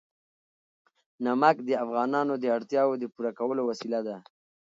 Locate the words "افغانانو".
1.83-2.33